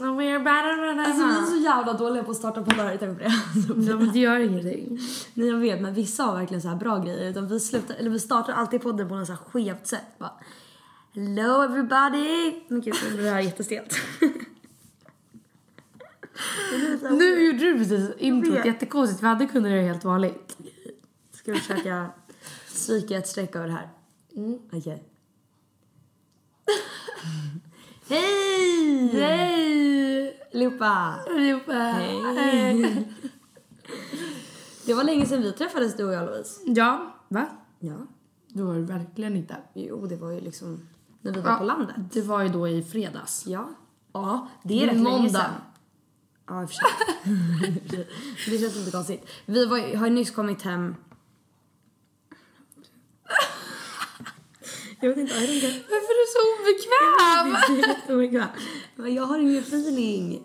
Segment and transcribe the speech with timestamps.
[0.00, 3.20] Och we're better Alltså vi är så jävla dåliga på att starta poddar, tänker på
[3.20, 3.86] det.
[3.90, 4.98] Ja men det gör ingenting.
[5.34, 7.30] Nej jag vet men vissa har verkligen så här bra grejer.
[7.30, 10.18] Utan vi, slutar, eller vi startar alltid podden på något så här skevt sätt.
[10.18, 10.32] Bara,
[11.14, 12.54] Hello everybody!
[12.68, 13.94] Men gud det här är jättestelt.
[17.10, 19.22] Nu gjorde du precis introt jättekonstigt.
[19.22, 20.56] Vi hade kunnat göra det helt vanligt.
[21.32, 22.10] Ska vi försöka
[22.66, 23.88] stryka ett streck över det här?
[24.36, 24.58] Mm.
[24.72, 25.04] Okej.
[28.08, 29.08] Hej!
[29.12, 30.40] Hej!
[30.54, 31.14] Allihopa!
[31.30, 31.72] Allihopa!
[31.72, 33.08] Hej!
[34.86, 36.60] Det var länge sedan vi träffades du och jag Louise.
[36.66, 37.46] Ja, va?
[37.78, 37.96] Ja.
[38.48, 39.56] Det var det verkligen inte.
[39.74, 40.88] Jo, det var ju liksom
[41.20, 41.96] när vi var på landet.
[42.12, 43.46] Det var ju då i fredags.
[43.46, 43.68] Ja.
[44.12, 45.16] Ja, det är rätt Måndag.
[45.16, 45.50] länge sedan.
[46.46, 48.06] Ja, i och för sig.
[48.50, 49.26] det känns inte konstigt.
[49.46, 50.94] Vi var, har ju nyss kommit hem.
[55.00, 55.66] Jag vet inte, jag vet inte.
[55.66, 57.46] Varför är du så obekväm?
[57.88, 58.48] Jätteobekväm.
[58.96, 60.42] Men jag har ingen feeling.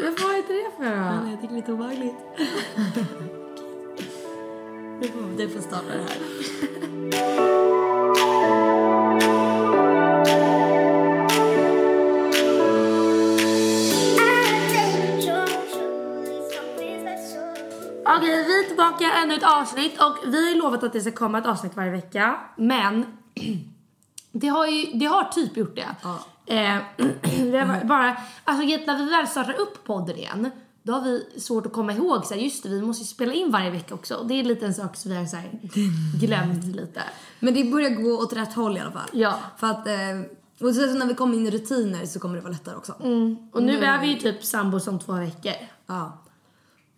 [0.00, 1.30] Men vad är det för då?
[1.30, 2.14] jag tycker det är lite obehagligt.
[5.00, 6.16] Du får, du får starta det här.
[18.16, 21.38] Okej, vi är tillbaka ännu ett avsnitt och vi har lovat att det ska komma
[21.38, 22.40] ett avsnitt varje vecka.
[22.56, 23.06] Men
[24.40, 25.96] det har ju, det har typ gjort det.
[26.54, 26.78] Eh,
[27.52, 30.50] det har bara, alltså när vi väl startar upp podden igen,
[30.82, 33.32] då har vi svårt att komma ihåg så här, just det, vi måste ju spela
[33.32, 34.24] in varje vecka också.
[34.28, 35.50] Det är lite en sak som vi har så här,
[36.20, 37.02] glömt lite.
[37.40, 39.08] Men det börjar gå åt rätt håll i alla fall.
[39.12, 39.38] Ja.
[39.56, 40.20] För att, eh,
[40.60, 42.92] och sen så när vi kommer in i rutiner så kommer det vara lättare också.
[43.52, 45.52] Och nu är vi ju typ sambos om två veckor.
[45.86, 46.18] Ja.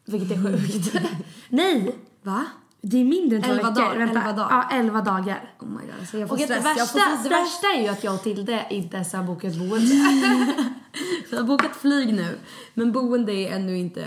[0.05, 0.95] Vilket är sjukt.
[1.49, 1.99] Nej!
[2.23, 2.45] Va?
[2.81, 3.83] Det är mindre än två Elva veckor.
[3.83, 4.21] dagar, Vänta.
[4.21, 4.67] elva dagar.
[4.71, 5.51] Ja, elva dagar.
[5.61, 6.65] Oh my god, alltså jag får Och det stress.
[6.65, 9.95] värsta, jag det värsta är ju att jag och Tilde inte ens har bokat boende.
[11.31, 12.39] Vi har bokat flyg nu,
[12.75, 14.05] men boende är ännu inte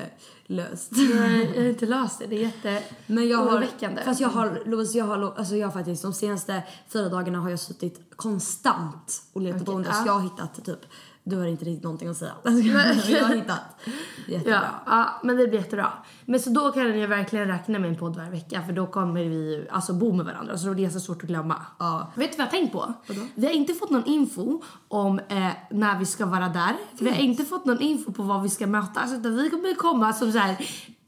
[0.48, 0.92] löst.
[0.98, 2.28] jag har inte löst det.
[2.28, 4.02] Det är jätte Men jag har, oroväckande.
[4.04, 7.50] fast jag har, Louise, jag har, alltså jag har faktiskt de senaste fyra dagarna har
[7.50, 9.90] jag suttit konstant och letat Okej, boende.
[9.90, 9.96] ja.
[9.96, 10.80] Så jag har hittat typ,
[11.24, 12.34] du har inte riktigt någonting att säga.
[12.44, 13.62] jag har hittat.
[14.28, 14.54] Jättebra.
[14.54, 15.92] Ja, ja, men det blir jättebra.
[16.26, 19.24] Men så då kan jag verkligen räkna med en podd varje vecka för då kommer
[19.24, 21.56] vi ju alltså bo med varandra så det är så svårt att glömma.
[21.80, 22.12] Ja.
[22.16, 22.94] Vet du vad jag har tänkt på?
[23.36, 26.76] Vi har inte fått någon info om eh, när vi ska vara där.
[27.00, 30.14] Vi har inte fått någon info på vad vi ska mötas utan vi kommer komma
[30.14, 30.58] som så här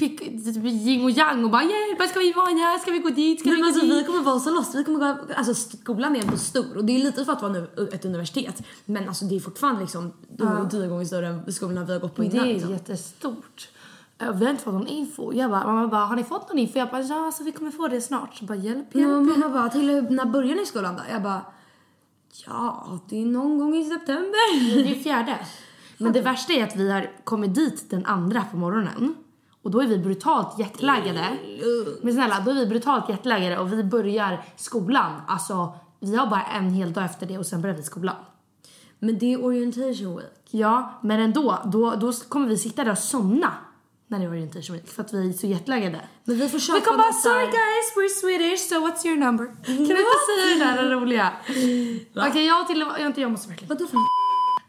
[0.09, 0.21] pick,
[0.65, 2.79] yin och yang och bara yeah, vad ska vi vara?
[2.79, 3.39] Ska vi gå dit?
[3.39, 4.03] Ska Nej, vi men gå alltså, dit?
[4.03, 4.75] vi kommer vara så lost.
[4.75, 7.51] Vi kommer gå, alltså skolan är ändå stor och det är lite för att vara
[7.53, 8.61] nu ett universitet.
[8.85, 10.69] Men alltså det är fortfarande liksom ja.
[10.69, 12.47] tio gånger större än skolorna vi har gått på Det innan.
[12.47, 12.71] är liksom.
[12.71, 13.69] jättestort.
[14.17, 15.33] Eh, Vi har inte fått någon info.
[15.33, 16.79] Jag bara, mamma bara, har ni fått någon info?
[16.79, 18.35] Jag bara, ja alltså vi kommer få det snart.
[18.35, 19.09] Så bara, hjälp, hjälp.
[19.09, 21.01] Ja, mamma bara, till när börjar ni i skolan då?
[21.11, 21.41] Jag bara,
[22.45, 24.83] ja det är någon gång i september.
[24.83, 25.39] Det är fjärde.
[25.97, 29.15] Men det värsta är att vi har kommit dit den andra på morgonen.
[29.63, 31.37] Och då är vi brutalt jetlaggade.
[32.01, 35.21] Men snälla, då är vi brutalt jetlaggade och vi börjar skolan.
[35.27, 38.15] Alltså, vi har bara en hel dag efter det och sen börjar vi skolan.
[38.99, 40.47] Men det är orientation week.
[40.49, 41.59] Ja, men ändå.
[41.65, 43.53] Då, då kommer vi sitta där och somna
[44.07, 46.01] när det är orientation week för att vi är så jetlaggade.
[46.23, 49.45] Men vi får köpa Vi kommer bara sorry guys, we're Swedish so what's your number?
[49.65, 51.31] Kan du inte säga det där roliga?
[52.15, 53.69] Okej, jag, till, jag, jag måste verkligen.
[53.69, 53.97] Vadå för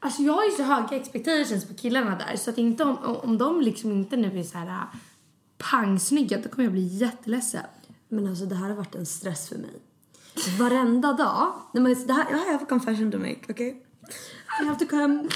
[0.04, 3.38] Alltså jag har ju så höga expectations på killarna där så att inte om, om
[3.38, 4.98] de liksom inte nu är så här äh,
[5.58, 7.64] pangsnygga då kommer jag bli jätteledsen.
[8.08, 9.80] Men alltså det här har varit en stress för mig.
[10.58, 11.52] Varenda dag.
[11.72, 13.68] Nej, men det här, I have a confession to make, okay?
[14.60, 15.28] I have to come,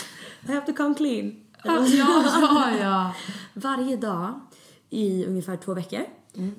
[0.48, 1.44] I have to come clean.
[1.64, 3.14] Ja, ja, ja.
[3.54, 4.40] Varje dag
[4.90, 6.04] i ungefär två veckor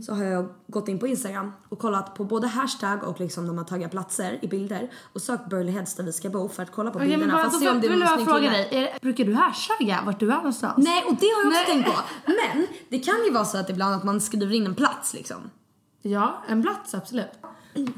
[0.02, 3.58] så har jag gått in på Instagram och kollat på både hashtag och liksom de
[3.58, 6.72] har taggat platser i bilder och sökt Burley Heads där vi ska bo för att
[6.72, 8.68] kolla på men bilderna bara, för att se om det är vill jag fråga dig,
[8.72, 10.74] är, brukar du hashtagga vart du är någonstans?
[10.78, 11.84] Nej och det har jag också Nej.
[11.84, 12.02] tänkt på.
[12.26, 15.50] Men det kan ju vara så att ibland att man skriver in en plats liksom.
[16.02, 17.32] Ja, en plats absolut.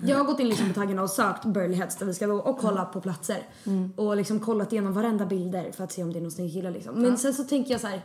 [0.04, 2.38] Jag har gått in liksom på taggarna och sökt Burley Heads där vi ska bo
[2.38, 3.48] och kollat på platser.
[3.96, 6.72] Och liksom kollat igenom varenda bilder för att se om det är någon snygg kille
[6.72, 7.02] liksom.
[7.02, 8.02] Men sen så tänker jag så här.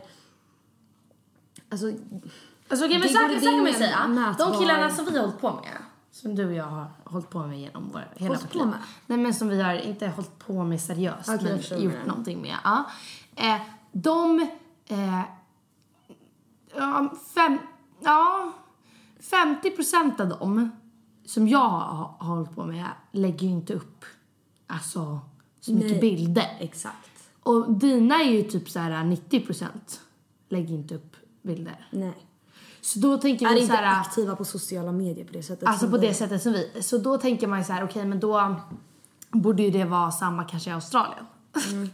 [1.69, 1.91] Alltså,
[2.69, 3.97] Alltså okej men Det så här så det kan man ju säga.
[4.07, 5.77] mätbar- De killarna som vi har hållit på med,
[6.11, 8.73] som du och jag har hållit på med genom vår, hela Hållit vårt liv.
[9.05, 12.05] Nej men som vi har inte hållit på med seriöst jag men gjort menar.
[12.05, 12.55] någonting med.
[12.63, 12.83] Ja.
[13.35, 13.61] Eh,
[13.91, 14.39] de,
[14.87, 15.21] eh,
[17.35, 17.57] fem,
[18.03, 18.51] ja,
[19.19, 20.71] 50 procent av dem
[21.25, 24.05] som jag har, har hållit på med lägger ju inte upp
[24.67, 25.19] alltså
[25.59, 25.99] så mycket Nej.
[26.01, 26.57] bilder.
[26.59, 27.09] exakt.
[27.43, 30.01] Och dina är ju typ så här 90 procent
[30.49, 31.87] lägger inte upp bilder.
[31.91, 32.26] Nej.
[32.81, 35.67] Så då tänker Är vi så inte här, aktiva på sociala medier på det sättet.
[35.69, 36.71] Alltså på det sättet som vi.
[36.81, 38.55] Så då tänker man ju så här, okej men då
[39.31, 41.25] borde ju det vara samma kanske i Australien.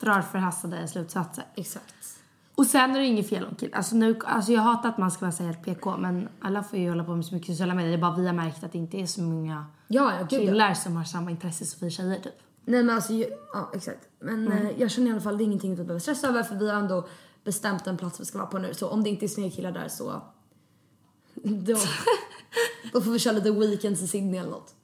[0.00, 1.44] Drar förhastade slutsatser.
[1.54, 1.94] Exakt.
[2.54, 3.76] Och sen är det inget fel om killar.
[3.76, 6.78] Alltså, nu, alltså jag hatar att man ska vara så helt PK men alla får
[6.78, 7.90] ju hålla på med så mycket sociala medier.
[7.90, 10.74] Det är bara vi har märkt att det inte är så många Ja, ja, killar
[10.74, 12.32] som har samma intresse som vi tjejer typ.
[12.64, 14.08] Nej men alltså, ju- ja exakt.
[14.20, 14.66] Men Mm.
[14.66, 16.70] eh, jag känner i alla fall det är ingenting vi behöver stressa över för vi
[16.70, 17.06] har ändå
[17.46, 18.74] bestämt en plats vi ska vara på nu.
[18.74, 20.22] Så om det inte är snygga killar där så...
[21.34, 21.76] Då,
[22.92, 24.74] då får vi köra lite weekends i Sydney eller något.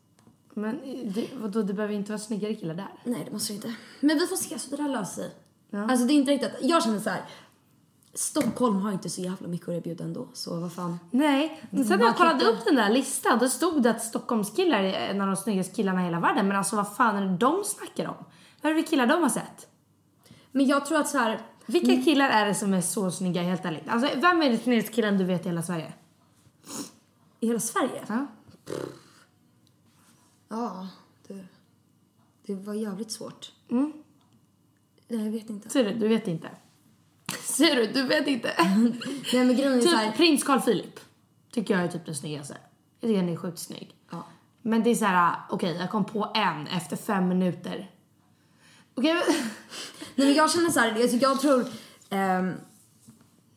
[0.55, 0.81] Men
[1.15, 2.89] det, vadå, det behöver inte vara snyggare killar där.
[3.05, 3.75] Nej det måste det inte.
[4.01, 5.31] Men vi får se så det där löser sig.
[5.73, 7.25] Alltså det är inte riktigt, jag känner så här.
[8.15, 10.99] Stockholm har inte så jävla mycket att erbjuda ändå så vad fan.
[11.11, 14.83] Nej, men sen när jag kollade upp den där listan då stod det att Stockholmskillar
[14.83, 16.49] är en av de snyggaste killarna i hela världen.
[16.49, 18.25] Men alltså vad fan är det de snackar om?
[18.63, 19.69] Vad är det för killar de har sett?
[20.53, 21.41] Men jag tror att så här.
[21.67, 23.89] Vilka killar är det som är så snygga helt ärligt?
[23.89, 25.93] Alltså vem är den snyggaste killen du vet i hela Sverige?
[27.41, 28.05] I hela Sverige?
[28.09, 28.27] Ja.
[30.49, 30.89] Ja,
[31.29, 31.45] det,
[32.47, 33.53] det var jävligt svårt.
[33.71, 33.93] Mm.
[35.09, 35.71] Nej, jag vet inte.
[35.71, 35.95] Ser du?
[35.95, 36.51] Du vet inte.
[37.43, 37.87] Ser du?
[37.87, 38.55] Du vet inte.
[39.33, 40.13] Nej men grejen är så typ här.
[40.13, 41.01] prins Carl Philip.
[41.51, 42.57] Tycker jag är typ den snyggaste.
[43.01, 43.97] Jag tycker han är sjukt snygg.
[44.11, 44.25] Ja.
[44.63, 47.91] Men det är så här, okej jag kom på en efter fem minuter.
[48.95, 49.23] Okej men...
[50.17, 51.67] Nej men jag känner så här, alltså jag tror...
[52.11, 52.53] ehm,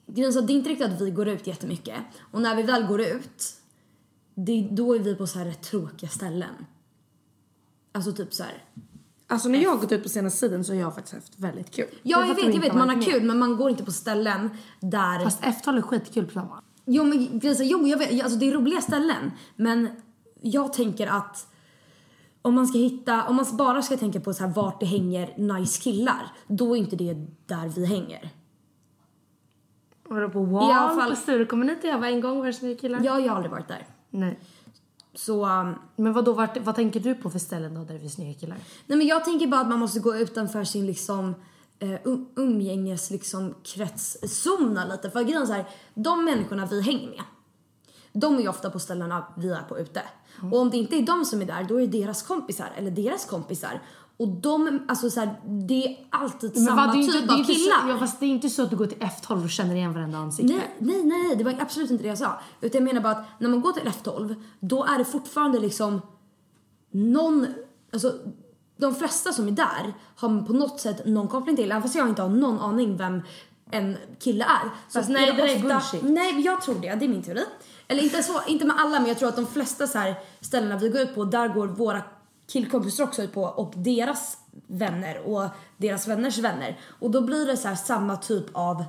[0.08, 1.96] grejen är så att det är inte riktigt att vi går ut jättemycket.
[2.32, 3.44] Och när vi väl går ut,
[4.36, 6.66] det, då är vi på så här rätt tråkiga ställen.
[7.92, 8.64] Alltså typ så här.
[9.28, 11.72] Alltså när jag har gått ut på senaste tiden så har jag faktiskt haft väldigt
[11.72, 11.88] kul.
[12.04, 13.02] Ja jag vet, jag vet, man har är.
[13.02, 14.50] kul men man går inte på ställen
[14.80, 15.24] där...
[15.24, 16.64] Fast F-tal är skitkul på sommaren.
[16.86, 19.32] Jo men grejen jo jag vet, alltså det är roliga ställen.
[19.56, 19.90] Men
[20.42, 21.48] jag tänker att
[22.46, 25.38] om man ska hitta, om man bara ska tänka på så här vart det hänger
[25.38, 27.14] nice killar, då är inte det
[27.46, 28.30] där vi hänger.
[30.04, 32.54] Var på I Wall alla fall- på Sturecomen inte jag var en gång var det
[32.54, 33.02] snygga killar?
[33.04, 33.88] Jag har aldrig varit där.
[34.10, 34.40] Nej.
[35.14, 38.00] Så, um, Men vad då, vart, vad tänker du på för ställen då där det
[38.00, 38.58] finns snygga killar?
[38.88, 41.36] nej men jag tänker bara att man måste gå utanför sin liksom
[41.84, 45.10] uh, um, umgänges liksom kretszona lite.
[45.10, 47.24] För grejen är så här, de människorna vi hänger med,
[48.14, 50.02] de är ju ofta på ställena vi är på ute.
[50.52, 52.92] Och om det inte är de som är där, då är det deras kompisar eller
[52.92, 53.82] deras kompisar.
[54.18, 57.44] Och de, alltså så här, det är alltid samma det är ju typ inte, av
[57.44, 57.82] killar.
[57.82, 59.94] Så, ja, fast det är inte så att du går till F12 och känner igen
[59.94, 60.54] varenda ansikte.
[60.54, 62.40] Nej, nej, nej, det var absolut inte det jag sa.
[62.62, 66.02] Utan jag menar bara att när man går till F12, då är det fortfarande liksom
[66.92, 67.48] någon,
[67.94, 68.14] alltså
[68.78, 72.10] de flesta som är där har på något sätt någon koppling till, även fast jag
[72.10, 73.22] inte har någon aning vem
[73.72, 74.70] en kille är.
[74.88, 76.02] Så Fast nej, det där är bullshit.
[76.04, 77.44] Nej, jag tror det, det är min teori.
[77.88, 80.78] Eller inte så, inte med alla, men jag tror att de flesta så här ställena
[80.78, 82.02] vi går ut på, där går våra
[82.48, 86.80] killkompisar också ut på och deras vänner och deras vänners vänner.
[87.00, 88.84] Och då blir det så här samma typ av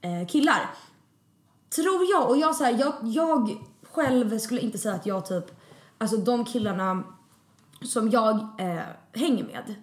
[0.00, 0.70] eh, killar.
[1.74, 2.28] Tror jag.
[2.30, 3.56] Och jag, så här, jag, jag
[3.92, 5.44] själv skulle inte säga att jag typ,
[5.98, 7.02] alltså de killarna
[7.84, 9.74] som jag eh, hänger med.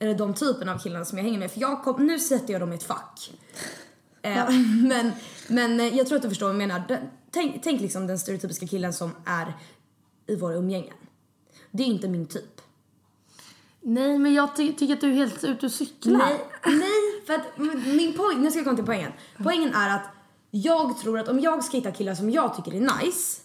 [0.00, 1.50] Eller de typerna av killarna som jag hänger med.
[1.50, 3.32] För jag kom, nu sätter jag dem i ett fack.
[4.22, 4.50] Eh,
[4.88, 5.12] men,
[5.48, 6.82] men eh, jag tror att du förstår vad jag menar.
[7.30, 9.56] Tänk, tänk liksom den stereotypiska killen som är
[10.26, 10.94] i våra umgängen.
[11.70, 12.60] Det är inte min typ.
[13.80, 16.18] Nej, men jag ty tycker att du är helt ute och cyklar.
[16.18, 19.12] Nej, nej, för att min poäng, nu ska jag komma till poängen.
[19.42, 20.04] Poängen är att
[20.50, 23.40] jag tror att om jag ska hitta killar som jag tycker är nice,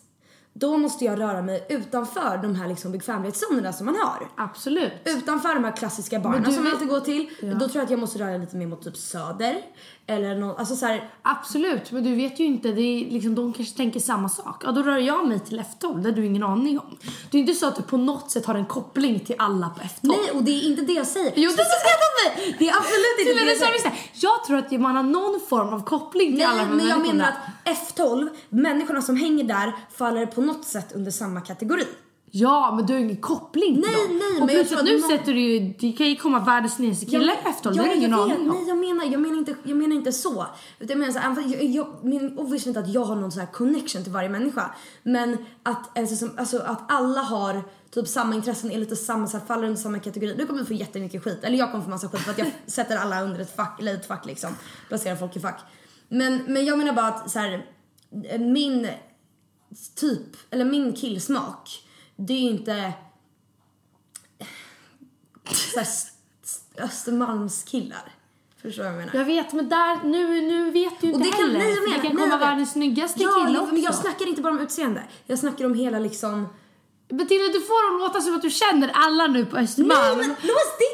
[0.58, 4.28] då måste jag röra mig utanför de här liksom bekvämlighetszonerna som man har.
[4.36, 4.92] Absolut.
[5.06, 7.30] Utanför de här klassiska du som vet- alltid går till.
[7.42, 9.62] Då tror jag att jag måste röra lite mer mot typ söder.
[10.08, 12.72] Eller någon, alltså så här, Absolut, men du vet ju inte.
[12.72, 14.64] Det är liksom, de kanske tänker samma sak.
[14.66, 16.98] Ja, då rör jag mig till F12, det har du ingen aning om.
[17.32, 19.82] Det är inte så att du på något sätt har en koppling till alla på
[19.82, 19.90] F12.
[20.02, 21.34] Nej, och det är inte det jag säger.
[21.36, 22.56] Jo, det åt mig!
[22.60, 24.00] Det är absolut inte det jag säger.
[24.14, 26.98] Jag tror att man har någon form av koppling till alla Nej, de men jag
[27.00, 27.14] människorna.
[27.14, 27.30] menar
[27.74, 31.84] att F12, människorna som hänger där faller på något sätt under samma kategori.
[32.32, 34.18] Ja, men du har ingen koppling till Nej, dem.
[34.18, 36.76] nej, och men plus att nu någon- sätter du ju, det kan ju komma världens
[36.76, 38.48] snyggaste kille i F12, det har du ingen jag aning.
[38.48, 40.46] Nej, jag menar, jag menar, inte, jag menar inte så.
[40.80, 43.40] Utan jag menar så här, jag, jag menar obviously inte att jag har någon så
[43.40, 44.76] här connection till varje människa.
[45.04, 49.38] Men att, alltså, som, alltså, att alla har typ samma intressen, är lite samma, så
[49.38, 50.36] här, faller under samma kategori.
[50.38, 51.40] Nu kommer få jättemycket skit.
[51.44, 53.94] Eller jag kommer få massa skit för att jag sätter alla under ett fack, eller
[53.94, 54.50] ett fack liksom.
[54.88, 55.62] Placerar folk i fack.
[56.10, 57.66] Men, men jag menar bara att så här,
[58.40, 58.88] min
[59.96, 61.84] typ, eller min killsmak,
[62.16, 62.94] det är ju inte
[65.52, 66.08] så här, s-
[66.44, 68.12] s- Östermalmskillar.
[68.62, 69.20] Förstår du vad jag menar?
[69.20, 71.60] Jag vet, men där, nu, nu vet du ju Och inte det kan, heller.
[71.60, 73.74] nej, jag menar, det kan komma världens snyggaste ja, kille också.
[73.74, 75.04] men jag snackar inte bara om utseende.
[75.26, 76.48] Jag snackar om hela liksom...
[77.08, 80.18] Bettina, du får att låta som att du känner alla nu på Östermalm.
[80.18, 80.85] Nej men Louise, det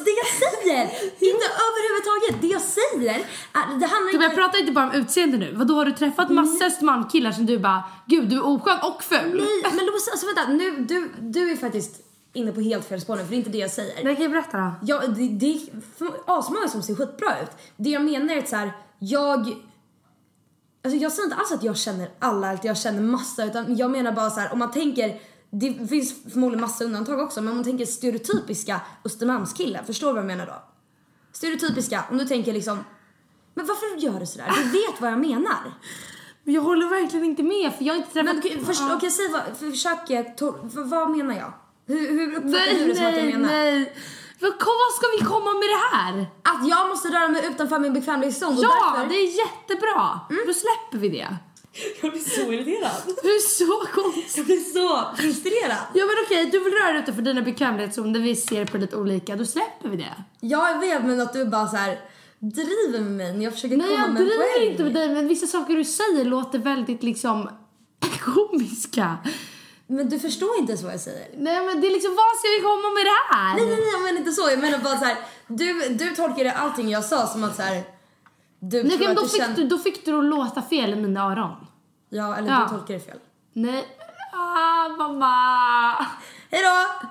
[0.00, 0.82] alls det jag säger!
[1.32, 2.40] inte överhuvudtaget.
[2.40, 4.36] Det jag säger är, det handlar Typ, jag inte...
[4.36, 5.52] pratar inte bara om utseende nu.
[5.54, 9.36] Vadå, har du träffat massa Östermalmskillar som du bara, gud du är oskön och ful?
[9.62, 10.52] Nej men Louise, alltså vänta.
[10.52, 12.00] Nu, du, du är faktiskt
[12.32, 14.04] inne på helt fel spår nu för det är inte det jag säger.
[14.04, 14.72] Nej, kan jag berätta då?
[14.82, 15.60] Ja, det, det är
[16.26, 17.50] asmånga som ser skitbra ut.
[17.76, 19.40] Det jag menar är att så här, jag...
[20.84, 23.90] Alltså jag säger inte alls att jag känner alla, att jag känner massa, utan jag
[23.90, 25.20] menar bara så här, om man tänker...
[25.50, 30.22] Det finns förmodligen massa undantag också, men om man tänker stereotypiska Östermalmskillar, förstår du vad
[30.22, 30.62] jag menar då?
[31.32, 32.84] Stereotypiska, om du tänker liksom...
[33.54, 34.52] Men varför gör du sådär?
[34.56, 35.74] Du vet vad jag menar.
[36.44, 38.34] Men Jag håller verkligen inte med för jag har inte träffat...
[38.34, 41.52] Men okej, först, okej, säg vad, försök, to, vad, menar jag?
[41.86, 43.48] Hur, hur uppfattar Nej, du det som att jag nej, menar?
[43.48, 43.96] nej.
[44.40, 46.26] Vad, vad ska vi komma med det här?
[46.42, 49.08] Att jag måste röra mig utanför min bekvämlighetszon Ja, därför...
[49.08, 50.20] det är jättebra.
[50.46, 51.36] Då släpper vi det.
[52.02, 52.92] Jag blir så irriterad.
[53.22, 54.40] Du är så konstig.
[54.40, 55.76] Jag blir så frustrerad.
[55.94, 59.36] Ja men okej, du vill röra dig utanför dina bekvämlighetszoner, vi ser på lite olika,
[59.36, 60.14] då släpper vi det.
[60.40, 62.00] Ja, jag vet men att du bara så här
[62.38, 64.70] driver med mig när jag försöker Nej komma jag med en driver poäng.
[64.70, 67.48] inte med dig men vissa saker du säger låter väldigt liksom
[68.20, 69.16] komiska.
[69.86, 71.28] Men du förstår inte ens vad jag säger.
[71.38, 73.54] Nej men det är liksom, vad ska vi komma med det här?
[73.56, 74.50] Nej, nej, nej, jag menar inte så.
[74.50, 77.82] Jag menar bara så här, du, du tolkade allting jag sa som att så här,
[78.60, 79.56] du Nej, men då, du fick känner...
[79.56, 81.66] du, då fick du att låta fel i mina öron.
[82.08, 82.68] Ja, eller Ja.
[82.70, 83.18] du tolkar det fel.
[83.52, 83.84] Nej.
[84.32, 86.06] Ah, mamma.
[86.50, 87.08] Hej då!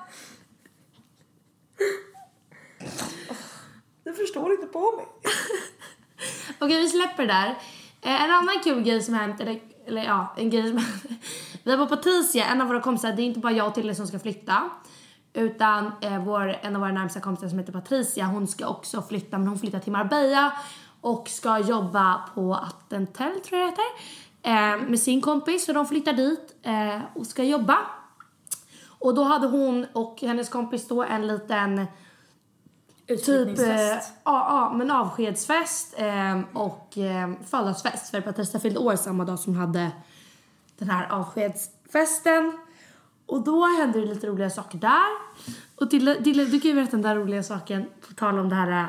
[4.04, 5.06] Du förstår inte på mig.
[6.58, 7.48] Okej, vi släpper det där.
[8.02, 11.02] Eh, en annan kul grej som hänt, eller, eller ja, en grej som hänt.
[11.64, 13.94] Vi var på Patricia, en av våra kompisar, det är inte bara jag och Tilde
[13.94, 14.70] som ska flytta.
[15.32, 19.38] Utan eh, vår, en av våra närmsta kompisar som heter Patricia, hon ska också flytta,
[19.38, 20.52] men hon flyttar till Marbella
[21.00, 25.64] och ska jobba på Attentel, tror jag det heter, eh, med sin kompis.
[25.64, 27.78] Så de flyttar dit eh, och ska jobba.
[28.88, 31.88] Och då hade hon och hennes kompis då en liten typ
[33.08, 34.12] eh, ja, Utflyttningsfest.
[34.24, 39.90] ja, men avskedsfest eh, och eh, födelsedagsfest för Patricia fyllde år samma dag som hade
[40.78, 42.58] den här avskedsfesten.
[43.26, 45.06] Och då hände det lite roliga saker där.
[45.76, 48.54] Och Dille, Dille, du kan ju berätta den där roliga saken på tal om det
[48.54, 48.86] här eh,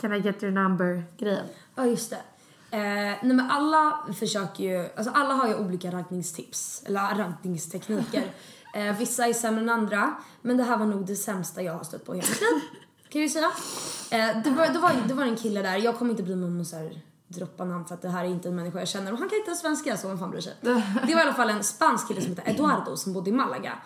[0.00, 1.46] Can I get your number grejen.
[1.74, 2.22] Ja, just det.
[2.70, 8.22] Eh, nej men alla försöker ju, alltså alla har ju olika raggningstips, eller raggningstekniker.
[8.74, 11.84] Eh, vissa är sämre än andra, men det här var nog det sämsta jag har
[11.84, 12.62] stött på hela liv.
[13.08, 13.50] Kan jag ju säga.
[14.10, 16.66] Eh, det, var, det, var, det var en kille där, jag kommer inte om att
[16.66, 19.18] så här, droppa namn för att det här är inte en människa jag känner och
[19.18, 20.54] han kan inte svenska så vem fan bryr sig.
[20.60, 23.78] Det var i alla fall en spansk kille som heter Eduardo som bodde i Malaga.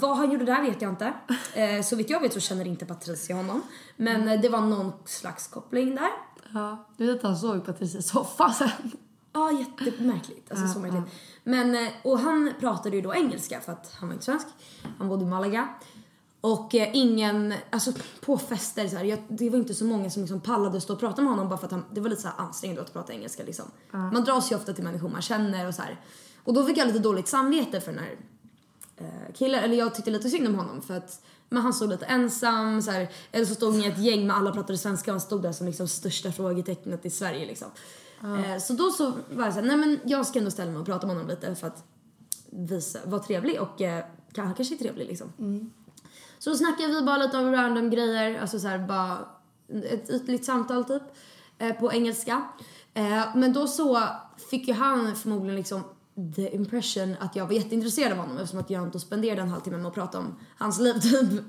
[0.00, 1.12] Vad han gjorde där vet jag inte.
[1.54, 3.62] Eh, så vitt jag vet så känner inte Patricia honom.
[3.96, 6.10] Men eh, det var någon slags koppling där.
[6.52, 8.68] Ja, du vet att han såg Patricias soffa sen.
[9.32, 10.50] Ja, jättemärkligt.
[10.50, 11.04] Alltså så märkligt.
[11.44, 14.46] Men, eh, och han pratade ju då engelska för att han var inte svensk.
[14.98, 15.68] Han bodde i Malaga.
[16.44, 20.22] Och eh, ingen, alltså på fester så här, jag, det var inte så många som
[20.22, 22.28] liksom pallade stå och prata med honom bara för att han, det var lite så
[22.36, 23.64] ansträngande att prata engelska liksom.
[23.90, 26.00] Man dras ju ofta till människor man känner och så här.
[26.44, 28.16] Och då fick jag lite dåligt samvete för den här
[28.96, 32.04] eh, kille, eller jag tyckte lite synd om honom för att men han stod lite
[32.04, 35.14] ensam så här, eller så stod han i ett gäng med alla pratade svenska och
[35.14, 37.68] han stod där som liksom största frågetecknet i Sverige liksom.
[38.22, 40.86] Eh, så då så var jag såhär, nej men jag ska ändå ställa mig och
[40.86, 41.84] prata med honom lite för att
[42.50, 44.04] visa, vara trevlig och eh,
[44.36, 45.32] han kanske är trevlig liksom.
[46.44, 49.18] Så snackade vi bara lite om random grejer, alltså så här bara
[49.92, 51.02] ett ytligt samtal typ
[51.58, 52.42] eh, på engelska.
[52.94, 54.02] Eh, men då så
[54.50, 55.82] fick ju han förmodligen liksom
[56.36, 59.76] the impression att jag var jätteintresserad av honom eftersom att jag inte spenderade en halvtimme
[59.76, 61.40] med att prata om hans liv typ.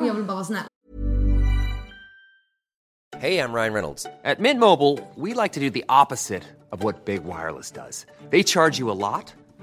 [0.00, 0.64] Och jag vill bara vara snäll.
[3.18, 4.06] Hey, I'm Ryan Reynolds.
[4.24, 8.06] At Mint Mobile, we like to do the opposite of what Big Wireless does.
[8.30, 9.34] They charge you a lot,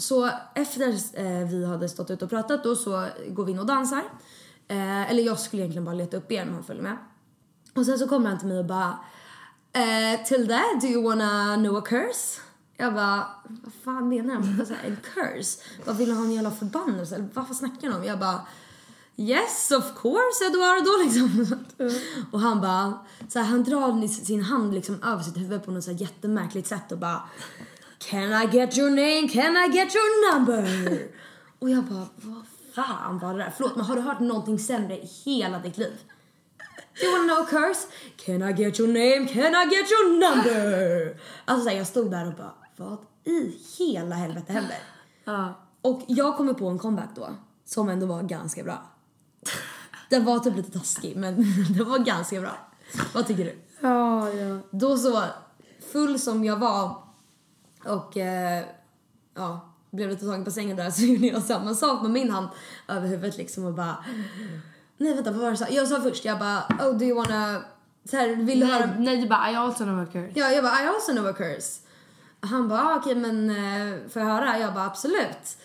[0.00, 3.66] så efter eh, vi hade stått ute och pratat då så går vi in och
[3.66, 4.04] dansar.
[4.68, 6.96] Eh, eller jag skulle egentligen bara leta upp er men han följer med.
[7.74, 8.98] Och sen så kommer han till mig och bara
[9.72, 12.40] eh, Till that, do you wanna know a curse?
[12.76, 14.56] Jag bara, vad fan menar han?
[14.58, 15.60] Vad så här, En curse?
[15.84, 17.14] Vad vill han ha en jävla förbannelse?
[17.14, 18.06] Eller varför snackar han om?
[18.06, 18.40] Jag bara
[19.16, 21.56] Yes of course Eduardo liksom.
[22.30, 25.84] Och han bara, så här, han drar sin hand liksom över sitt huvud på något
[25.84, 27.22] så jättemärkligt sätt och bara
[28.08, 29.28] Can I get your name?
[29.28, 31.08] Can I get your number?
[31.58, 33.52] Och jag bara, vad fan var det där?
[33.56, 35.92] Förlåt men har du hört någonting sämre i hela ditt liv?
[37.00, 37.86] Do you wanna know a curse?
[38.16, 39.28] Can I get your name?
[39.28, 41.20] Can I get your number?
[41.44, 44.78] Alltså så här, jag stod där och bara, vad i hela helvete händer?
[45.82, 47.28] Och jag kommer på en comeback då,
[47.64, 48.82] som ändå var ganska bra.
[50.10, 51.34] Den var typ lite taskig men
[51.76, 52.58] den var ganska bra.
[53.14, 53.58] Vad tycker du?
[53.80, 54.58] Ja, ja.
[54.70, 55.22] Då så,
[55.92, 57.09] full som jag var
[57.84, 58.64] och eh,
[59.34, 62.48] ja, blev lite tagen på sängen där så gjorde jag samma sak med min hand
[62.88, 64.04] över huvudet liksom och bara
[64.96, 65.68] Nej vänta vad var det jag sa?
[65.68, 67.62] Jag sa först, jag bara oh do you wanna
[68.04, 70.32] så här, vill du höra Nej, nej, du bara I also know a curse.
[70.34, 71.80] Ja, jag bara I also know a curse.
[72.40, 74.58] Han bara ah, okej men eh, får jag höra?
[74.58, 75.58] Jag bara absolut.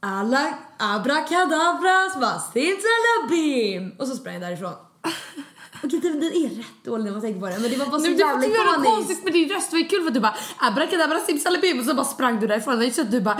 [0.00, 4.74] Alla abracadabra, så bara simsalabim och så sprang jag därifrån.
[5.84, 8.00] Okej det, det är rätt dåligt när man tänker på det men det var bara
[8.00, 8.94] så får jävla inte göra något ikoniskt.
[8.96, 9.70] konstigt med din röst.
[9.70, 12.46] Det var ju kul för att du bara abrakadabra simsalabim och så bara sprang du
[12.46, 12.78] därifrån.
[12.78, 13.38] Det är inte så att du bara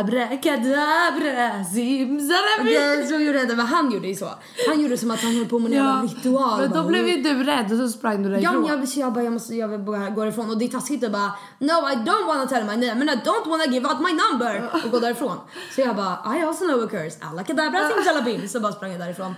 [0.00, 2.26] abrakadabra simsalabim.
[2.60, 4.28] Okej, så gjorde jag inte, men han gjorde ju så.
[4.68, 6.60] Han gjorde som att han höll på med en jävla ritual.
[6.60, 6.84] Men då bara.
[6.88, 8.62] blev ju du rädd och så sprang du Ja, därifrån.
[8.62, 10.68] men jag, så jag bara, jag måste, jag vill bara gå därifrån och det är
[10.68, 13.88] taskigt att bara No I don't wanna tell my name and I don't wanna give
[13.88, 15.36] out my number och gå därifrån.
[15.74, 18.48] Så jag bara I also know a curse, alakadabra simsalabim.
[18.48, 19.34] Så bara sprang jag därifrån.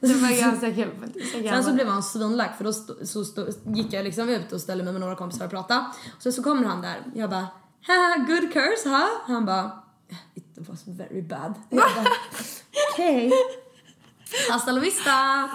[0.00, 1.32] Det var ganska kul faktiskt.
[1.32, 4.60] Sen så blev han svinlack för då stå, så stå, gick jag liksom ut och
[4.60, 5.86] ställde mig med några kompisar och pratade.
[6.18, 7.02] Sen så kommer han där.
[7.14, 7.46] Jag bara
[7.86, 9.08] haha good curse ha?
[9.26, 9.70] Han bara
[10.34, 11.54] it was very bad.
[12.92, 13.32] Okej.
[14.50, 15.10] Hasta la vista.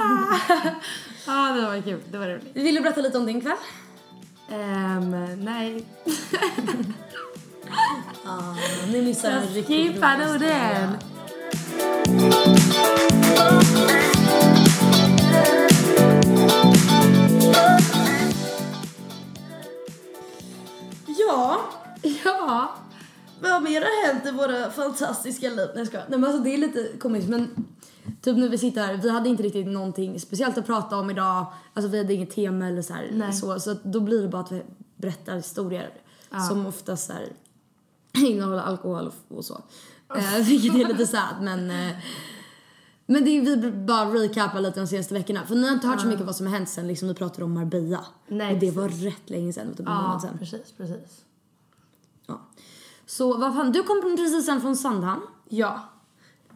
[1.27, 2.01] Ja, det var kul.
[2.11, 2.51] Det var roligt.
[2.53, 3.57] Vill du berätta lite om din kväll?
[4.49, 5.11] Ehm,
[5.43, 5.85] nej.
[8.91, 10.99] Ni missar en riktigt rolig historia.
[21.27, 21.61] Ja,
[22.23, 22.75] Ja.
[23.41, 25.57] vad mer har hänt i våra fantastiska liv?
[25.57, 26.05] Nej jag skojar.
[26.09, 27.65] Nej men alltså det är lite komiskt men
[28.21, 31.45] typ när vi sitter här, vi hade inte riktigt någonting speciellt att prata om idag.
[31.73, 33.33] Alltså vi hade inget tema eller så här, Nej.
[33.33, 33.59] så.
[33.59, 34.63] Så då blir det bara att vi
[34.95, 35.89] berättar historier
[36.49, 37.27] som oftast så här,
[38.27, 39.61] innehåller alkohol och, och så.
[40.15, 41.91] Eh, vilket är lite sad men eh,
[43.05, 45.45] men det är, vi bara recapar lite de senaste veckorna.
[45.45, 47.43] För ni har inte hört så mycket vad som har hänt sen liksom vi pratade
[47.43, 48.05] om Marbella.
[48.27, 48.75] Nej, och det precis.
[48.75, 50.37] var rätt länge sedan, typ en månad Ja, sedan.
[50.37, 51.23] precis, precis.
[52.27, 52.41] Ja.
[53.05, 55.21] Så vad fan, du kom precis sen från Sandhamn.
[55.49, 55.79] Ja.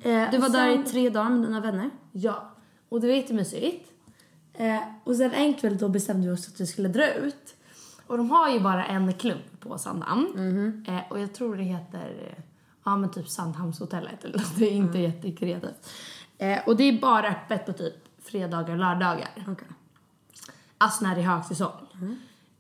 [0.02, 1.90] Eh, Du var där sen- i tre dagar med dina vänner.
[2.12, 2.52] Ja,
[2.90, 3.92] och det var jättemysigt.
[4.54, 7.56] Eh, och sen en kväll då bestämde vi oss att vi skulle dra ut.
[8.08, 10.84] Och de har ju bara en klubb på Sandhamn.
[10.88, 12.44] Eh, och jag tror det heter, eh,
[12.86, 14.56] ja men typ Sandhamnshotellet eller något.
[14.58, 15.90] Det är inte jättekreativt.
[16.40, 19.30] Eh, och det är bara öppet på typ fredagar och lördagar.
[19.48, 19.68] Okej.
[20.78, 21.72] Alltså när det är högsäsong.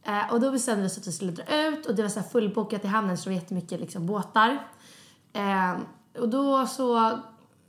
[0.03, 2.19] Eh, och då bestämde vi oss att vi skulle dra ut och det var så
[2.19, 4.67] här fullbokat i hamnen så det var jättemycket liksom båtar.
[5.33, 5.75] Eh,
[6.19, 7.19] och då så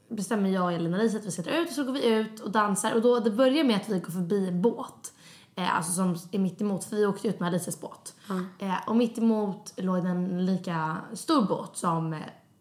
[0.09, 2.41] bestämmer jag och Elina Lisa att vi ska dra ut och så går vi ut
[2.41, 5.13] och dansar och då det börjar med att vi går förbi en båt.
[5.55, 8.15] Eh, alltså som är mitt emot för vi åkte ut med Alices båt.
[8.59, 12.13] Eh, och mitt emot låg en lika stor båt som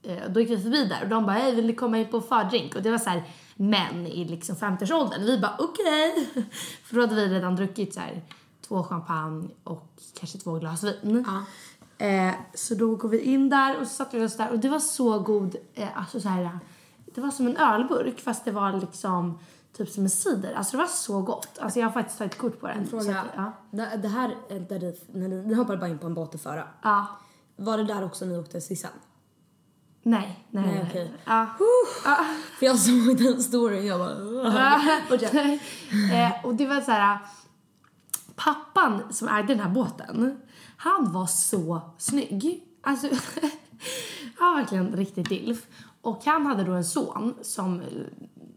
[0.01, 2.21] eh, då gick vi förbi där och de bara hej vill ni komma in på
[2.21, 2.75] fördrink?
[2.75, 3.23] Och det var så här
[3.59, 5.25] män i liksom 50-årsåldern.
[5.25, 6.29] Vi bara okej.
[6.83, 8.21] För då hade vi redan druckit så här
[8.67, 11.25] två champagne och kanske två glas vin.
[11.97, 14.69] Eh, så då går vi in där och så satte vi oss där och det
[14.69, 16.59] var så god, eh, alltså så här,
[17.05, 19.39] det var som en ölburk fast det var liksom
[19.77, 20.53] typ som en cider.
[20.53, 21.59] Alltså det var så gott.
[21.59, 22.87] Alltså jag har faktiskt tagit kort på den.
[22.87, 23.19] Fråga.
[23.19, 23.51] att, ja.
[23.71, 26.63] Det, det här, är där ni, ni, hoppade bara in på en båt och föra.
[26.81, 27.07] ja.
[27.55, 28.91] Var det där också ni åkte Sissan?
[30.03, 30.85] Nej, nej, Nej, nej.
[30.89, 31.12] okej.
[31.25, 31.47] Ja.
[32.59, 34.12] För jag såg den storyn jag bara...
[36.13, 37.17] eh, och det var så här.
[38.35, 40.41] Pappan som ägde den här båten,
[40.77, 42.63] han var så snygg.
[42.81, 43.07] Alltså,
[44.38, 45.65] han var verkligen riktigt dilf.
[46.01, 47.81] Och han hade då en son som,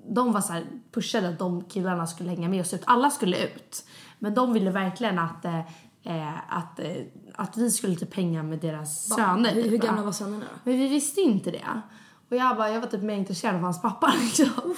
[0.09, 2.83] de var så här pushade att de killarna skulle hänga med oss ut.
[2.85, 3.85] Alla skulle ut.
[4.19, 5.61] Men de ville verkligen att, eh,
[6.03, 6.97] eh, att, eh,
[7.35, 9.51] att vi skulle typ hänga med deras söner.
[9.51, 10.05] Hur, hur typ, gamla va?
[10.05, 10.45] var sönerna?
[10.65, 11.81] Men vi visste inte det.
[12.29, 14.75] Och jag bara, jag var typ mer intresserad av hans pappa liksom.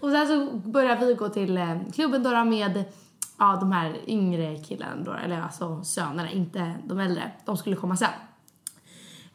[0.00, 2.84] och sen så började vi gå till eh, klubben då med
[3.38, 7.32] ja, de här yngre killarna då, eller alltså sönerna, inte de äldre.
[7.44, 8.08] De skulle komma sen.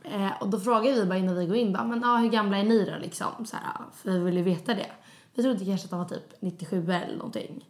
[0.04, 2.58] Eh, och då frågade vi bara innan vi går in, bara, men ah, hur gamla
[2.58, 3.46] är ni då liksom?
[3.46, 4.92] Så här, för vi ville veta det.
[5.34, 7.66] Vi trodde kanske att de var typ 97 eller någonting.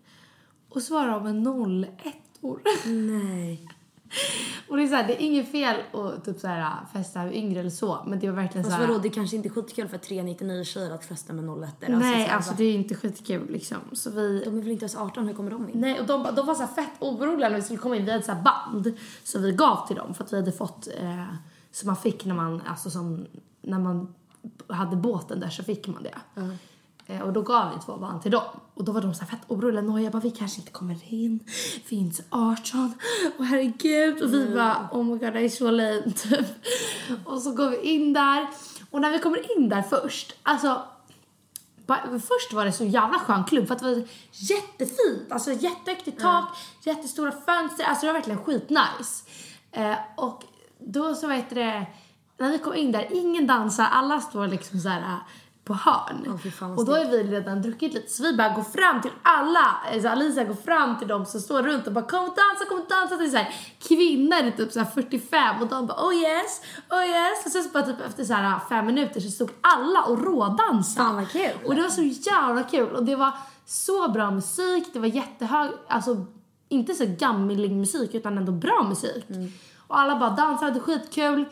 [0.70, 2.62] Och så var de en 01 år.
[2.86, 3.68] Nej.
[4.68, 7.60] Och det är så här, det är inget fel att typ så här, festa yngre
[7.60, 9.88] eller så, men det var verkligen så Fast här, vadå, det kanske inte är skitkul
[9.88, 13.78] för 399 tjejer att festa med 01 Nej, alltså det är inte skitkul liksom.
[13.94, 14.42] Så vi...
[14.46, 15.80] De är väl inte ens 18, hur kommer de in?
[15.82, 18.06] Nej, och de, de var så fett oroliga när vi skulle komma in.
[18.06, 21.26] Vi hade så band som vi gav till dem för att vi hade fått, eh,
[21.72, 23.26] som man fick när man, alltså som,
[23.62, 24.14] när man
[24.68, 26.42] hade båten där så fick man det.
[26.42, 26.50] Eh,
[27.24, 28.44] och då gav vi två band till dem.
[28.74, 29.92] Och då var de så här fett oroliga.
[29.92, 31.40] Och jag bara, vi kanske inte kommer in.
[31.90, 32.94] Vi är inte 18.
[33.38, 34.22] Och herregud.
[34.22, 36.48] Och vi bara, oh my god, det är så lame typ.
[37.26, 38.48] Och så går vi in där.
[38.92, 40.82] Och när vi kommer in där först, alltså
[42.12, 45.32] Först var det så jävla skön klubb för att det var jättefint.
[45.32, 47.84] Alltså jättehögt i tak, jättestora fönster.
[47.84, 49.24] Alltså det var verkligen skitnice.
[49.72, 50.44] Eh, och
[50.80, 51.86] då så vet det,
[52.38, 55.18] när vi kom in där, ingen dansar, alla står liksom så här eh,
[55.68, 56.40] på hörn.
[56.60, 59.68] Vad och då är vi redan druckit lite så vi bara går fram till alla.
[60.02, 62.80] Så Alicia går fram till dem som står runt och bara kom och dansa, kom
[62.80, 63.24] och dansa.
[63.24, 67.46] Är så här, kvinnor typ så här 45 och de bara oh yes, oh yes.
[67.46, 71.08] Och sen så bara typ efter så här fem minuter så stod alla och rådansade.
[71.08, 71.52] Fan, vad kul.
[71.66, 73.32] Och det var så jävla kul och det var
[73.66, 76.26] så bra musik, det var jättehög, alltså
[76.70, 79.26] inte så gammilig musik utan ändå bra musik.
[79.88, 81.46] Och alla bara dansade, hade skitkul.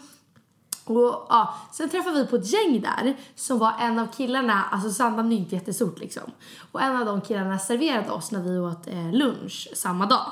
[0.85, 4.89] Och ja, sen träffade vi på ett gäng där som var en av killarna, alltså
[4.89, 6.23] Sandhamn är inte jättestort liksom.
[6.71, 10.25] Och en av de killarna serverade oss när vi åt eh, lunch samma dag.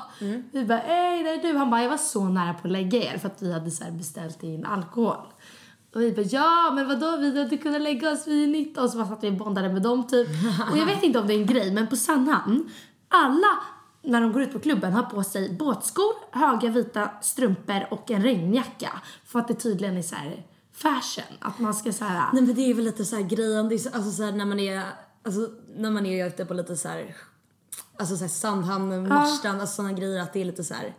[0.52, 1.58] Vi bara, hej där är du.
[1.58, 3.84] Han bara, jag var så nära på att lägga er för att vi hade så
[3.90, 5.16] beställt in alkohol.
[5.94, 8.98] Och vi bara, ja men vadå vi hade kunnat lägga oss vid 19 och så
[8.98, 10.28] bara satt vi och bondade med dem typ.
[10.70, 12.70] Och jag vet inte om det är en grej men på Sandhamn,
[13.08, 13.58] alla
[14.04, 18.22] när de går ut på klubben har på sig båtskor, höga vita strumpor och en
[18.22, 18.90] regnjacka.
[19.26, 21.38] För att det tydligen är så här fashion.
[21.40, 22.32] Att man ska så här...
[22.32, 24.32] Nej men det är väl lite så här grejen, det är så, alltså så här,
[24.32, 24.82] när man är,
[25.22, 25.40] alltså
[25.76, 27.16] när man är ute på lite så här,
[27.98, 30.94] alltså så här Sandhamn, Marstrand, alltså sådana grejer att det är lite så här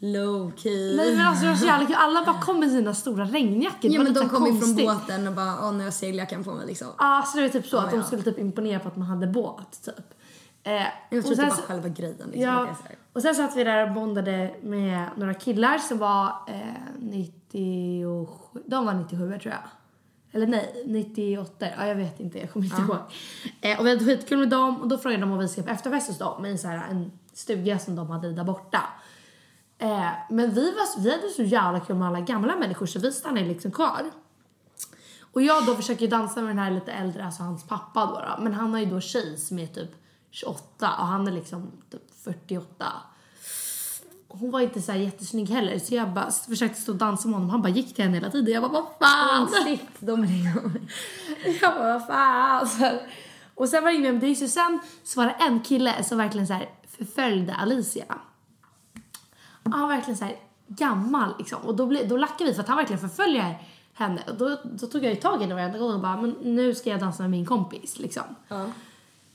[0.00, 0.96] low key.
[0.96, 1.96] Nej men alltså det var så jävla kul.
[1.98, 3.90] Alla bara kom med sina stora regnjackor.
[3.90, 6.52] Ja men de kom ju från båten och bara åh nu har jag segeljackan på
[6.52, 6.88] mig liksom.
[6.98, 8.04] Ja, så det var typ så att de ja.
[8.04, 10.14] skulle typ imponera på att man hade båt typ.
[10.62, 12.30] Eh, Jag och tror det sen var så- själva grejen liksom.
[12.32, 12.68] det Ja,
[13.12, 16.60] och sen satt vi där och bondade med några killar som var eh,
[16.98, 19.62] 97, de var 97 tror jag.
[20.32, 22.96] Eller nej, 98, ja jag vet inte, jag kommer inte ihåg.
[23.60, 25.70] Eh, och vi hade skitkul med dem och då frågade de om vi ska på
[25.70, 28.82] efterfest hos dem i så här, en stuga som de hade där borta.
[29.78, 33.12] Eh, men vi, var, vi hade så jävla kul med alla gamla människor så vi
[33.12, 34.10] stannade liksom kvar.
[35.32, 38.42] Och jag då försöker dansa med den här lite äldre, alltså hans pappa då, då.
[38.42, 39.90] Men han har ju då tjej som är typ
[40.30, 42.92] 28 och han är liksom typ 48.
[44.28, 47.34] Hon var inte så här jättesnygg heller så jag bara försökte stå och dansa med
[47.34, 47.50] honom.
[47.50, 48.54] Han bara gick till henne hela tiden.
[48.54, 49.48] Jag bara vad fan.
[49.48, 50.78] Shit, de liksom.
[51.60, 52.98] Jag bara vad fan.
[53.54, 56.46] Och sen var det ingen är så sen så var det en kille som verkligen
[56.46, 58.04] så här förföljde Alicia.
[59.64, 61.62] Han var verkligen så här gammal liksom.
[61.62, 63.58] Och då, blev, då lackade vi för att han verkligen förföljer
[63.94, 64.22] henne.
[64.28, 66.74] Och då, då tog jag ju tag i henne varenda gång och bara men nu
[66.74, 68.24] ska jag dansa med min kompis liksom.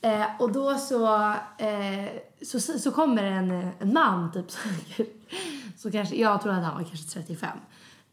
[0.05, 1.15] Eh, och då så,
[1.57, 2.09] eh,
[2.41, 4.59] så, så, kommer en, en man typ så,
[5.77, 7.57] så kanske, jag tror att han var kanske 35.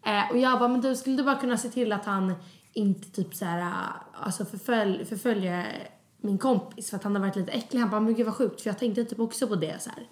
[0.02, 2.34] Eh, och jag bara, men du skulle du bara kunna se till att han
[2.72, 5.88] inte typ så här, eh, alltså förfölj, förföljer
[6.20, 7.80] min kompis för att han har varit lite äcklig.
[7.80, 10.06] Han bara, men gud vad sjukt för jag tänkte typ också på det så här.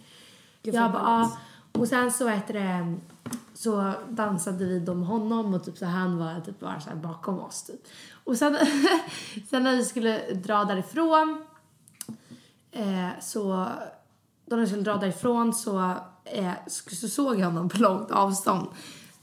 [0.63, 1.39] Gud, jag bara, ja.
[1.81, 2.97] Och sen så heter det,
[3.55, 7.41] så dansade vi då med honom och typ så han var typ bara så bakom
[7.41, 7.81] oss typ.
[8.25, 8.59] Och sen,
[9.51, 11.45] sen när vi skulle dra därifrån
[12.73, 13.67] eh, så
[14.47, 18.11] då när vi skulle dra därifrån så, eh, så så såg jag honom på långt
[18.11, 18.69] avstånd.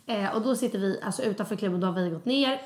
[0.05, 2.61] Eh, och då sitter vi alltså utanför klubben, då har vi gått ner.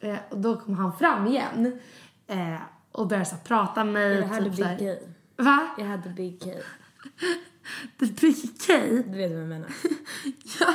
[0.00, 1.78] Eh, och då kom han fram igen.
[2.26, 2.60] Eh,
[2.92, 4.16] och började så här, prata med mig.
[4.16, 4.98] Det här typ big gay?
[5.36, 5.68] Va?
[5.78, 6.50] Jag hade big K.
[7.98, 8.72] The big K?
[9.06, 9.68] Du vet vad jag menar.
[10.60, 10.74] Ja,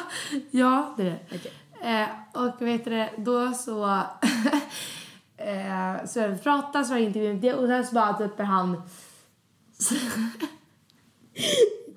[0.51, 1.19] ja det är det.
[1.35, 1.53] Okej.
[1.81, 3.85] Eh, och vet du då så...
[5.37, 8.81] eh, så vi pratade, så var det intervjun det och sen så bara typ han...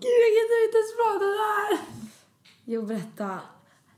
[0.01, 1.79] Gud, jag kan inte ens prata där!
[2.65, 3.41] Jo, berätta.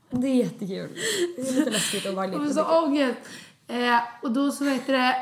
[0.09, 0.89] Det är jättekul.
[1.35, 3.17] Det är lite läskigt och Jag får så ångest.
[3.67, 5.15] Eh, och då så vet det...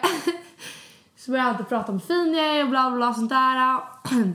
[1.17, 3.79] så började jag alltid prata om fin jag är och bla bla sånt där.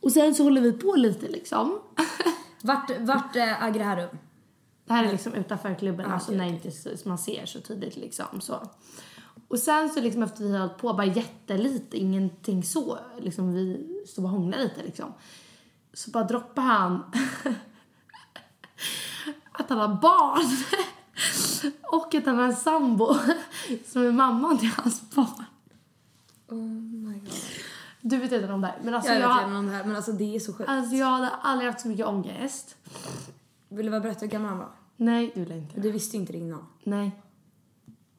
[0.00, 1.80] och sen så håller vi på lite liksom.
[2.62, 4.18] Vart, vart äger det här rum?
[4.84, 7.96] Det här är liksom utanför klubben, Ah, alltså okej, när inte man ser så tydligt
[7.96, 8.68] liksom så.
[9.48, 13.86] Och sen så liksom efter vi har hållit på bara jättelite, ingenting så, liksom vi
[14.06, 15.12] stod och hånglade lite liksom.
[15.92, 17.02] Så bara droppar han
[19.52, 20.46] att han har barn.
[21.82, 23.14] och att han har en sambo
[23.86, 25.44] som är mamman till hans barn.
[26.48, 27.32] Oh my god.
[28.00, 29.84] Du vet inte om det här, men alltså Jag jag, vet redan om det här,
[29.84, 30.70] men alltså det är så sjukt.
[30.70, 32.76] alltså jag hade aldrig haft så mycket ångest.
[33.68, 34.68] Vill du bara berätta hur gammal han var?
[34.96, 35.80] Nej, det vill jag inte.
[35.80, 36.66] Du visste inte det innan?
[36.84, 37.22] Nej.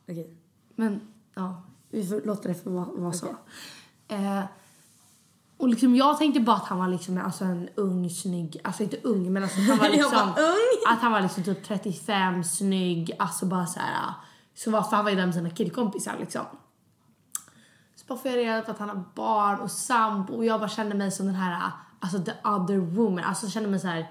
[0.08, 0.38] Okej.
[0.76, 1.02] Men
[1.40, 3.28] ja, vi låta det vara, vara så.
[4.08, 4.44] Eh,
[5.58, 8.98] och liksom jag tänkte bara att han var liksom alltså en ung, snygg, alltså inte
[9.04, 10.34] ung men alltså han var liksom,
[10.88, 14.14] att han var liksom typ 35, snygg, alltså bara så här.
[14.56, 16.46] Så var, för han var ju där med sina killkompisar liksom.
[17.96, 20.70] Så bara får jag reda på att han har barn och sambo och jag bara
[20.70, 24.08] kände mig som den här, alltså the other woman, alltså kände mig så här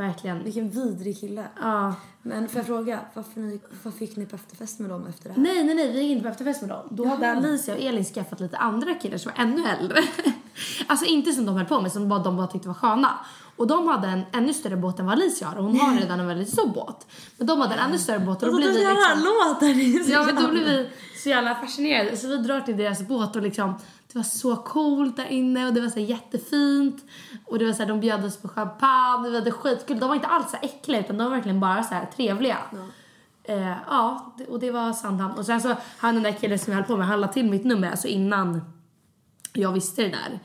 [0.00, 1.44] verkligen, Vilken vidrig kille.
[1.60, 1.94] ja.
[2.22, 5.34] Men får jag fråga, varför, ni, varför gick ni på efterfest med dem efter det
[5.34, 5.42] här?
[5.42, 6.86] Nej, nej, nej, vi gick inte på efterfest med dem.
[6.90, 9.98] Då hade Alicia och Elin skaffat lite andra killar som var ännu äldre.
[10.86, 13.18] alltså inte som de höll på med, som bara de bara tyckte var sköna.
[13.60, 16.20] Och de hade en ännu större båt än vad Alicia har och hon har redan
[16.20, 17.06] en väldigt stor båt.
[17.36, 20.12] Men de hade en ännu större båt och då blir vi liksom...
[20.12, 20.88] Ja men då blir vi
[21.22, 22.16] så jävla fascinerade.
[22.16, 23.74] Så vi drar till deras båt och liksom
[24.12, 27.04] det var så coolt där inne och det var så jättefint.
[27.46, 29.98] Och det var så här, de bjöd oss på champagne, vi hade skitkul.
[29.98, 32.58] De var inte alls så äckliga utan de var verkligen bara så här trevliga.
[32.70, 35.34] Ja, eh, ja och det var Sandhamn.
[35.34, 37.50] Och sen så han den där killen som jag höll på med, han la till
[37.50, 38.60] mitt nummer alltså innan
[39.52, 40.40] jag visste det där.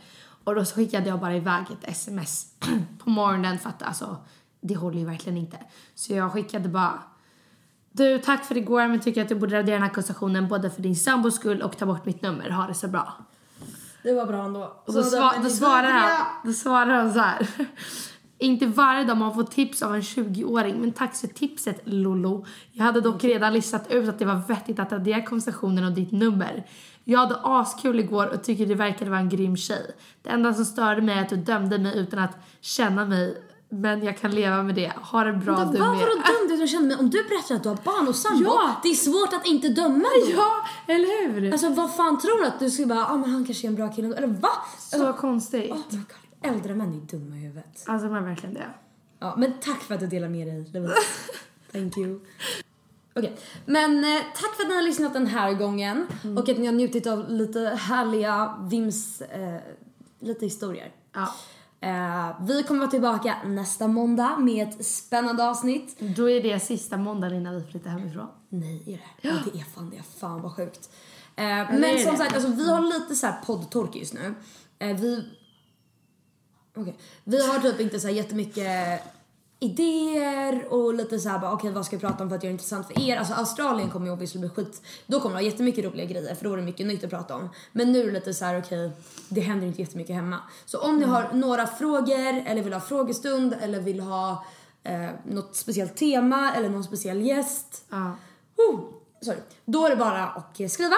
[0.45, 2.45] Och då så skickade jag bara iväg ett sms
[3.03, 4.17] på morgonen för att alltså
[4.61, 5.57] det håller ju verkligen inte.
[5.95, 7.03] Så jag skickade bara
[7.91, 10.81] du, tack för igår men tycker att du borde radera den här konversationen både för
[10.81, 12.49] din sambos skull och ta bort mitt nummer.
[12.49, 13.13] Ha det så bra.
[14.03, 14.83] Det var bra ändå.
[14.85, 17.47] Och då, sva, då, svarar han, då svarar han så här.
[18.37, 22.45] Inte varje dag man får tips av en 20-åring, men tack för tipset Lolo.
[22.71, 26.11] Jag hade dock redan listat ut att det var vettigt att radera konversationen och ditt
[26.11, 26.65] nummer.
[27.03, 29.95] Jag hade askul igår och tycker det verkade vara en grym tjej.
[30.23, 33.37] Det enda som störde mig är att du dömde mig utan att känna mig,
[33.69, 34.91] men jag kan leva med det.
[35.11, 35.97] Ha det bra Vänta, du vad med.
[35.99, 36.97] var det dumt att jag kände mig?
[36.97, 38.75] Om du berättar att du har barn och sambo, Ja.
[38.83, 40.31] det är svårt att inte döma då.
[40.31, 40.51] Ja,
[40.93, 41.51] eller hur?
[41.51, 43.75] Alltså vad fan tror du att du ska bara, ah, men han kanske är en
[43.75, 44.49] bra kille Eller va?
[44.79, 45.71] så konstigt.
[45.71, 45.77] Oh.
[46.47, 47.83] Äldre män är dumma i huvudet.
[47.85, 48.69] Alltså de är verkligen det.
[49.19, 50.95] Ja, men tack för att du delar med dig, Lovisa.
[51.71, 52.19] Thank you.
[53.13, 56.65] Okej, men eh, tack för att ni har lyssnat den här gången och att ni
[56.65, 59.59] har njutit av lite härliga Vims, eh,
[60.19, 60.91] lite historier.
[61.13, 61.33] Ja.
[61.79, 65.99] Eh, vi kommer vara tillbaka nästa måndag med ett spännande avsnitt.
[65.99, 68.27] Då är det sista måndagen innan vi flyttar hemifrån.
[68.49, 69.27] Nej, är det?
[69.27, 69.33] Ja.
[69.45, 69.97] det är fan det.
[69.97, 70.89] är Fan vad sjukt.
[71.35, 71.43] Eh,
[71.79, 74.35] men som sagt, alltså, vi har lite så här poddtork just nu.
[74.79, 75.23] Eh, vi...
[76.75, 76.95] Okej.
[77.23, 79.01] Vi har typ inte så här jättemycket
[79.59, 82.49] idéer och lite så här bara okej vad ska vi prata om för att göra
[82.49, 83.17] det intressant för er?
[83.17, 84.81] Alltså Australien kommer ju obviously bli skit.
[85.07, 87.35] Då kommer det vara jättemycket roliga grejer för då är det mycket nytt att prata
[87.35, 87.49] om.
[87.71, 88.91] Men nu är det lite så här okej,
[89.29, 90.37] det händer inte jättemycket hemma.
[90.65, 94.45] Så om ni har några frågor eller vill ha frågestund eller vill ha
[94.83, 97.85] eh, något speciellt tema eller någon speciell gäst.
[97.89, 98.11] Ja.
[98.57, 98.79] Oh,
[99.21, 99.39] sorry.
[99.65, 100.95] Då är det bara att skriva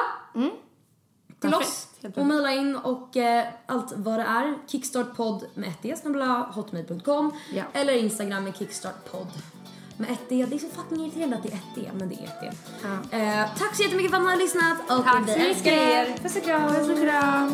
[1.39, 4.55] till oss och mejla in och eh, allt vad det är.
[4.67, 7.63] Kickstartpodd med ett d snabel-a hotmail.com Ja.
[7.73, 9.27] eller Instagram med kickstartpodd
[9.97, 10.45] med ett d.
[10.49, 12.51] Det är så fucking irriterande att det är ett d, men det är ett d.
[13.11, 13.17] Ja.
[13.17, 16.17] Eh, tack så jättemycket för att ni har lyssnat och Tack vi älskar er.
[16.23, 16.73] Puss och kram.
[16.73, 17.53] Puss och kram.